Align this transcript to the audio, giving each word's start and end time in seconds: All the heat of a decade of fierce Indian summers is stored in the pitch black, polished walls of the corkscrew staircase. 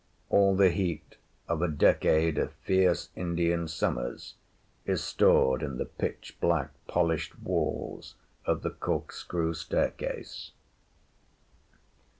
All 0.31 0.55
the 0.55 0.71
heat 0.71 1.17
of 1.47 1.61
a 1.61 1.67
decade 1.67 2.39
of 2.39 2.53
fierce 2.53 3.09
Indian 3.15 3.67
summers 3.67 4.33
is 4.83 5.03
stored 5.03 5.61
in 5.61 5.77
the 5.77 5.85
pitch 5.85 6.35
black, 6.41 6.71
polished 6.87 7.39
walls 7.39 8.15
of 8.43 8.63
the 8.63 8.71
corkscrew 8.71 9.53
staircase. 9.53 10.53